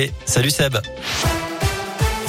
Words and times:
Et 0.00 0.12
salut 0.24 0.50
Seb. 0.50 0.76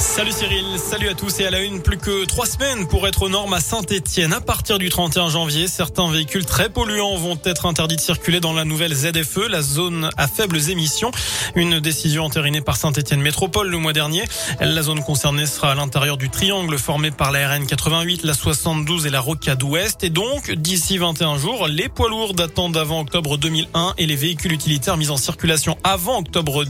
Salut 0.00 0.32
Cyril, 0.32 0.64
salut 0.78 1.10
à 1.10 1.14
tous 1.14 1.40
et 1.40 1.46
à 1.46 1.50
la 1.50 1.60
une, 1.60 1.82
plus 1.82 1.98
que 1.98 2.24
trois 2.24 2.46
semaines 2.46 2.88
pour 2.88 3.06
être 3.06 3.22
aux 3.22 3.28
normes 3.28 3.52
à 3.52 3.60
Saint-Etienne. 3.60 4.32
À 4.32 4.40
partir 4.40 4.78
du 4.78 4.88
31 4.88 5.28
janvier, 5.28 5.68
certains 5.68 6.10
véhicules 6.10 6.46
très 6.46 6.70
polluants 6.70 7.16
vont 7.16 7.38
être 7.44 7.66
interdits 7.66 7.96
de 7.96 8.00
circuler 8.00 8.40
dans 8.40 8.54
la 8.54 8.64
nouvelle 8.64 8.94
ZFE, 8.94 9.48
la 9.50 9.60
zone 9.60 10.08
à 10.16 10.26
faibles 10.26 10.70
émissions. 10.70 11.10
Une 11.54 11.80
décision 11.80 12.24
entérinée 12.24 12.62
par 12.62 12.78
Saint-Etienne 12.78 13.20
Métropole 13.20 13.68
le 13.68 13.76
mois 13.76 13.92
dernier. 13.92 14.24
La 14.60 14.82
zone 14.82 15.02
concernée 15.02 15.44
sera 15.44 15.72
à 15.72 15.74
l'intérieur 15.74 16.16
du 16.16 16.30
triangle 16.30 16.78
formé 16.78 17.10
par 17.10 17.30
la 17.30 17.50
RN 17.50 17.66
88, 17.66 18.24
la 18.24 18.32
72 18.32 19.04
et 19.04 19.10
la 19.10 19.20
Rocade 19.20 19.62
Ouest. 19.62 20.02
Et 20.02 20.10
donc, 20.10 20.50
d'ici 20.50 20.96
21 20.96 21.36
jours, 21.36 21.68
les 21.68 21.90
poids 21.90 22.08
lourds 22.08 22.32
datant 22.32 22.70
d'avant 22.70 23.00
octobre 23.00 23.36
2001 23.36 23.94
et 23.98 24.06
les 24.06 24.16
véhicules 24.16 24.52
utilitaires 24.52 24.96
mis 24.96 25.10
en 25.10 25.18
circulation 25.18 25.76
avant 25.84 26.20
octobre 26.20 26.64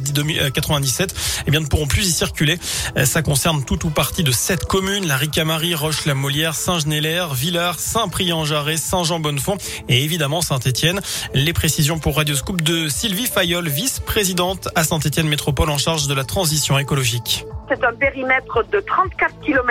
97, 0.52 1.14
eh 1.46 1.50
bien, 1.52 1.60
ne 1.60 1.66
pourront 1.66 1.86
plus 1.86 2.08
y 2.08 2.12
circuler. 2.12 2.58
Ça 3.04 3.19
ça 3.20 3.24
concerne 3.24 3.62
tout 3.62 3.84
ou 3.84 3.90
partie 3.90 4.22
de 4.22 4.32
sept 4.32 4.64
communes, 4.64 5.06
la 5.06 5.18
Ricamarie, 5.18 5.74
Roche-la-Molière, 5.74 6.54
Saint-Genélaire, 6.54 7.34
Villars, 7.34 7.78
Saint-Priant-Jarret, 7.78 8.78
Saint-Jean-Bonnefond 8.78 9.58
et 9.90 10.02
évidemment 10.04 10.40
Saint-Étienne. 10.40 11.02
Les 11.34 11.52
précisions 11.52 11.98
pour 11.98 12.16
Radioscoop 12.16 12.62
de 12.62 12.88
Sylvie 12.88 13.26
Fayol, 13.26 13.68
vice-présidente 13.68 14.70
à 14.74 14.84
Saint-Étienne 14.84 15.28
Métropole 15.28 15.68
en 15.68 15.76
charge 15.76 16.06
de 16.06 16.14
la 16.14 16.24
transition 16.24 16.78
écologique. 16.78 17.44
C'est 17.70 17.84
un 17.84 17.94
périmètre 17.94 18.64
de 18.64 18.80
34 18.80 19.40
km 19.40 19.70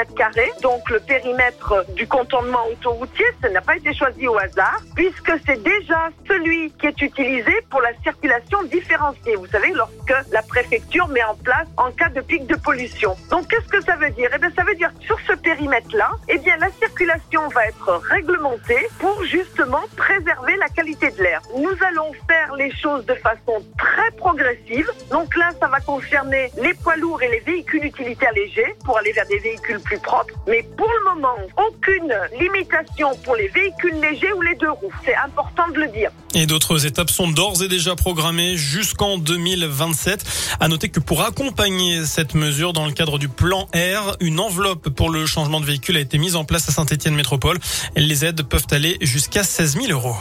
donc 0.62 0.89
le 0.89 0.99
périmètre 0.99 1.85
du 1.95 2.08
contournement 2.08 2.67
autoroutier, 2.72 3.25
ça 3.41 3.49
n'a 3.49 3.62
pas 3.62 3.75
été 3.75 3.94
choisi 3.94 4.27
au 4.27 4.38
hasard, 4.38 4.80
puisque 4.95 5.31
c'est 5.45 5.62
déjà 5.63 6.09
celui 6.27 6.72
qui 6.72 6.88
est 6.88 7.02
utilisé 7.02 7.52
pour 7.70 7.81
la 7.81 7.94
circulation 8.03 8.63
différenciée. 8.63 9.35
Vous 9.35 9.48
savez, 9.48 9.72
lorsque 9.73 10.13
la 10.31 10.41
préfecture 10.41 11.08
met 11.08 11.23
en 11.23 11.35
place 11.35 11.67
en 11.77 11.91
cas 11.91 12.09
de 12.09 12.22
pic 12.22 12.45
de 12.48 12.55
pollution. 12.55 13.16
Donc 13.30 13.48
qu'est-ce 13.48 13.67
que 13.67 13.81
ça 13.81 13.95
veut 13.95 14.09
dire? 14.11 14.30
Eh 14.34 14.38
bien 14.38 14.52
ça 14.55 14.63
veut 14.63 14.75
dire 14.75 14.91
que 14.97 15.05
sur 15.05 15.20
ce 15.27 15.34
périmètre-là, 15.34 16.11
eh 16.28 16.38
bien 16.39 16.58
la 16.58 16.69
circulation 16.72 17.47
va 17.50 17.66
être 17.67 18.02
réglementée 18.09 18.88
pour 19.00 19.23
justement 19.25 19.81
préserver 19.95 20.56
la 20.58 20.67
qualité 20.69 21.11
de 21.11 21.23
l'air. 21.23 21.41
Nous 21.58 21.75
allons 21.88 22.11
faire 22.28 22.56
les 22.56 22.72
choses 22.75 23.06
de 23.06 23.16
façon 23.16 23.63
très 23.78 24.11
progressive. 24.17 24.89
Donc 25.11 25.36
là, 25.36 25.52
ça 25.59 25.67
va 25.67 25.80
concerner 25.80 26.52
les 26.61 26.73
poids 26.73 26.97
lourds 26.97 27.22
et 27.22 27.30
les 27.30 27.39
véhicules 27.39 27.86
utilitaires 27.89 28.33
légers 28.33 28.75
pour 28.85 28.97
aller 28.97 29.11
vers 29.11 29.27
des 29.27 29.39
véhicules 29.39 29.79
plus 29.79 29.99
propres. 29.99 30.33
Mais 30.47 30.63
pour 30.77 30.87
le 30.87 31.13
moment, 31.13 31.35
aucune 31.67 32.13
limitation 32.39 33.15
pour 33.23 33.35
les 33.35 33.47
véhicules 33.49 33.99
légers 33.99 34.31
ou 34.33 34.41
les 34.41 34.55
deux 34.55 34.71
roues. 34.71 34.93
C'est 35.05 35.15
important 35.15 35.67
de 35.73 35.79
le 35.79 35.87
dire. 35.89 36.11
Et 36.33 36.45
d'autres 36.45 36.85
étapes 36.85 37.09
sont 37.09 37.27
d'ores 37.27 37.63
et 37.63 37.67
déjà 37.67 37.95
programmées 37.95 38.55
jusqu'en 38.57 39.17
2027. 39.17 40.23
À 40.59 40.67
noter 40.67 40.89
que 40.89 40.99
pour 40.99 41.21
accompagner 41.23 42.05
cette 42.05 42.35
mesure 42.35 42.73
dans 42.73 42.85
le 42.85 42.91
cadre 42.91 43.17
du 43.17 43.29
plan 43.29 43.67
R, 43.73 44.15
une 44.19 44.39
enveloppe 44.39 44.89
pour 44.89 45.09
le 45.09 45.25
changement 45.25 45.59
de 45.59 45.65
véhicule 45.65 45.97
a 45.97 46.01
été 46.01 46.17
mise 46.17 46.35
en 46.35 46.45
place 46.45 46.69
à 46.69 46.71
Saint-Etienne 46.71 47.15
Métropole. 47.15 47.57
Les 47.95 48.25
aides 48.25 48.43
peuvent 48.43 48.67
aller 48.71 48.97
jusqu'à 49.01 49.43
16 49.43 49.79
000 49.81 49.91
euros. 49.91 50.15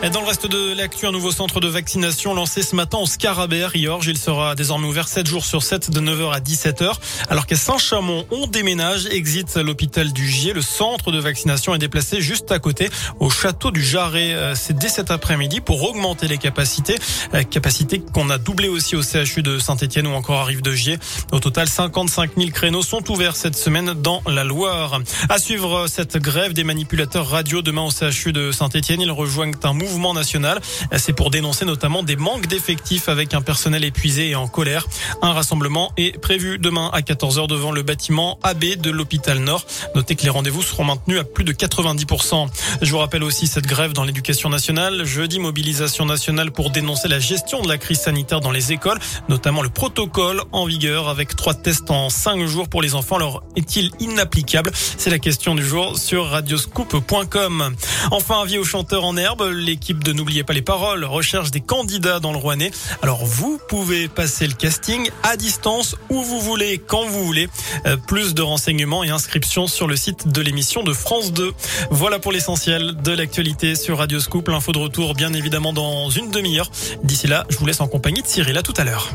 Dans 0.00 0.20
le 0.20 0.26
reste 0.26 0.46
de 0.46 0.74
l'actu, 0.74 1.06
un 1.06 1.12
nouveau 1.12 1.32
centre 1.32 1.58
de 1.58 1.66
vaccination 1.66 2.32
lancé 2.32 2.62
ce 2.62 2.76
matin 2.76 2.98
au 2.98 3.06
Scarabée 3.06 3.66
Riorge. 3.66 4.06
Il 4.06 4.16
sera 4.16 4.54
désormais 4.54 4.86
ouvert 4.86 5.08
7 5.08 5.26
jours 5.26 5.44
sur 5.44 5.64
7 5.64 5.90
de 5.90 6.00
9h 6.00 6.32
à 6.32 6.38
17h. 6.38 6.92
Alors 7.28 7.46
qu'à 7.46 7.56
Saint-Chamond, 7.56 8.24
on 8.30 8.46
déménage, 8.46 9.06
exit 9.06 9.56
l'hôpital 9.56 10.12
du 10.12 10.28
Gier. 10.28 10.52
Le 10.52 10.62
centre 10.62 11.10
de 11.10 11.18
vaccination 11.18 11.74
est 11.74 11.78
déplacé 11.78 12.20
juste 12.20 12.52
à 12.52 12.60
côté 12.60 12.90
au 13.18 13.28
château 13.28 13.72
du 13.72 13.82
Jarret. 13.82 14.34
Euh, 14.34 14.54
c'est 14.54 14.78
dès 14.78 14.88
cet 14.88 15.10
après-midi 15.10 15.60
pour 15.60 15.82
augmenter 15.82 16.28
les 16.28 16.38
capacités. 16.38 16.96
Euh, 17.34 17.42
capacités 17.42 17.98
qu'on 17.98 18.30
a 18.30 18.38
doublées 18.38 18.68
aussi 18.68 18.94
au 18.94 19.02
CHU 19.02 19.42
de 19.42 19.58
Saint-Etienne 19.58 20.06
ou 20.06 20.12
encore 20.12 20.40
à 20.40 20.44
Rive 20.44 20.62
de 20.62 20.72
Gier. 20.72 20.98
Au 21.32 21.40
total, 21.40 21.68
55 21.68 22.30
000 22.38 22.50
créneaux 22.50 22.82
sont 22.82 23.10
ouverts 23.10 23.34
cette 23.34 23.56
semaine 23.56 23.94
dans 23.94 24.22
la 24.28 24.44
Loire. 24.44 25.00
À 25.28 25.38
suivre 25.38 25.88
cette 25.88 26.18
grève 26.18 26.52
des 26.52 26.64
manipulateurs 26.64 27.28
radio 27.28 27.62
demain 27.62 27.82
au 27.82 27.90
CHU 27.90 28.32
de 28.32 28.52
Saint-Etienne. 28.52 29.00
Ils 29.00 29.10
rejoignent 29.10 29.54
un 29.64 29.72
mouvement 29.72 29.87
national. 30.14 30.60
C'est 30.96 31.12
pour 31.12 31.30
dénoncer 31.30 31.64
notamment 31.64 32.02
des 32.02 32.16
manques 32.16 32.46
d'effectifs 32.46 33.08
avec 33.08 33.34
un 33.34 33.40
personnel 33.40 33.84
épuisé 33.84 34.30
et 34.30 34.34
en 34.34 34.48
colère. 34.48 34.86
Un 35.22 35.32
rassemblement 35.32 35.92
est 35.96 36.18
prévu 36.18 36.58
demain 36.58 36.90
à 36.92 37.00
14h 37.00 37.46
devant 37.46 37.72
le 37.72 37.82
bâtiment 37.82 38.38
AB 38.42 38.76
de 38.80 38.90
l'hôpital 38.90 39.38
Nord. 39.38 39.64
Notez 39.94 40.14
que 40.16 40.22
les 40.22 40.30
rendez-vous 40.30 40.62
seront 40.62 40.84
maintenus 40.84 41.20
à 41.20 41.24
plus 41.24 41.44
de 41.44 41.52
90%. 41.52 42.48
Je 42.82 42.90
vous 42.90 42.98
rappelle 42.98 43.22
aussi 43.22 43.46
cette 43.46 43.66
grève 43.66 43.92
dans 43.92 44.04
l'éducation 44.04 44.48
nationale. 44.48 45.04
Jeudi, 45.04 45.38
mobilisation 45.38 46.04
nationale 46.04 46.50
pour 46.52 46.70
dénoncer 46.70 47.08
la 47.08 47.20
gestion 47.20 47.62
de 47.62 47.68
la 47.68 47.78
crise 47.78 48.00
sanitaire 48.00 48.40
dans 48.40 48.50
les 48.50 48.72
écoles, 48.72 48.98
notamment 49.28 49.62
le 49.62 49.68
protocole 49.68 50.42
en 50.52 50.66
vigueur 50.66 51.08
avec 51.08 51.36
trois 51.36 51.54
tests 51.54 51.90
en 51.90 52.10
cinq 52.10 52.44
jours 52.46 52.68
pour 52.68 52.82
les 52.82 52.94
enfants. 52.94 53.16
Alors, 53.16 53.42
est-il 53.56 53.90
inapplicable? 54.00 54.70
C'est 54.74 55.10
la 55.10 55.18
question 55.18 55.54
du 55.54 55.64
jour 55.64 55.98
sur 55.98 56.26
radioscoop.com. 56.26 57.74
Enfin, 58.10 58.42
avis 58.42 58.58
aux 58.58 58.64
chanteurs 58.64 59.04
en 59.04 59.16
herbe. 59.16 59.50
Les 59.52 59.76
l'équipe 59.78 60.02
de 60.02 60.12
N'oubliez 60.12 60.42
pas 60.42 60.54
les 60.54 60.62
paroles 60.62 61.04
recherche 61.04 61.52
des 61.52 61.60
candidats 61.60 62.18
dans 62.18 62.32
le 62.32 62.38
Rouennais. 62.38 62.72
Alors 63.00 63.24
vous 63.24 63.60
pouvez 63.68 64.08
passer 64.08 64.48
le 64.48 64.54
casting 64.54 65.08
à 65.22 65.36
distance 65.36 65.94
où 66.08 66.20
vous 66.20 66.40
voulez, 66.40 66.78
quand 66.78 67.04
vous 67.04 67.24
voulez. 67.24 67.48
Euh, 67.86 67.96
plus 67.96 68.34
de 68.34 68.42
renseignements 68.42 69.04
et 69.04 69.10
inscriptions 69.10 69.68
sur 69.68 69.86
le 69.86 69.94
site 69.94 70.26
de 70.26 70.40
l'émission 70.42 70.82
de 70.82 70.92
France 70.92 71.32
2. 71.32 71.52
Voilà 71.92 72.18
pour 72.18 72.32
l'essentiel 72.32 72.96
de 73.00 73.12
l'actualité 73.12 73.76
sur 73.76 73.98
Radio 73.98 74.18
Scoop. 74.18 74.48
L'info 74.48 74.72
de 74.72 74.78
retour 74.78 75.14
bien 75.14 75.32
évidemment 75.32 75.72
dans 75.72 76.10
une 76.10 76.32
demi-heure. 76.32 76.72
D'ici 77.04 77.28
là, 77.28 77.46
je 77.48 77.56
vous 77.56 77.66
laisse 77.66 77.80
en 77.80 77.86
compagnie 77.86 78.22
de 78.22 78.26
Cyril. 78.26 78.58
À 78.58 78.62
tout 78.62 78.74
à 78.76 78.82
l'heure. 78.82 79.08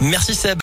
Merci 0.00 0.36
Seb. 0.36 0.56